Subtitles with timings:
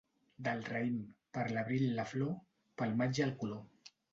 [0.45, 0.95] Del raïm,
[1.37, 2.35] per l'abril la flor,
[2.83, 3.97] pel maig el color.